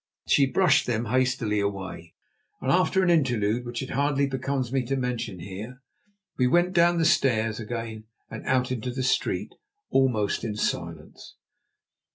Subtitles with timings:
[0.25, 2.15] She brushed them hastily away,
[2.59, 5.79] and after an interlude which it hardly becomes me to mention here,
[6.39, 9.53] we went down the stairs again and out into the street,
[9.91, 11.35] almost in silence.